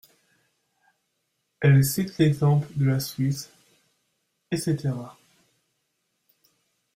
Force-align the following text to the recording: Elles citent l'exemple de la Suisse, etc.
Elles 1.59 1.85
citent 1.85 2.17
l'exemple 2.17 2.67
de 2.75 2.85
la 2.85 2.99
Suisse, 2.99 3.51
etc. 4.49 4.93